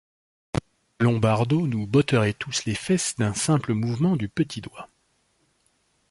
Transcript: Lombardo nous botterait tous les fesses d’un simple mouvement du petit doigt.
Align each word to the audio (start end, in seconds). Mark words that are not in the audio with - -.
Lombardo 0.99 1.67
nous 1.67 1.85
botterait 1.85 2.33
tous 2.33 2.65
les 2.65 2.73
fesses 2.73 3.17
d’un 3.17 3.35
simple 3.35 3.75
mouvement 3.75 4.15
du 4.15 4.29
petit 4.29 4.59
doigt. 4.59 4.89